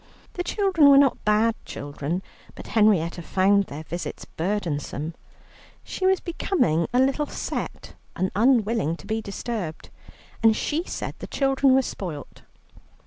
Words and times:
The 0.33 0.43
children 0.43 0.89
were 0.89 0.97
not 0.97 1.23
bad 1.23 1.53
children, 1.63 2.23
but 2.55 2.65
Henrietta 2.73 3.21
found 3.21 3.65
their 3.65 3.83
visits 3.83 4.25
burdensome. 4.25 5.13
She 5.83 6.07
was 6.07 6.19
becoming 6.19 6.87
a 6.91 6.97
little 6.99 7.27
set 7.27 7.93
and 8.15 8.31
unwilling 8.35 8.95
to 8.95 9.05
be 9.05 9.21
disturbed, 9.21 9.91
and 10.41 10.55
she 10.55 10.83
said 10.85 11.13
the 11.19 11.27
children 11.27 11.75
were 11.75 11.83
spoilt. 11.83 12.41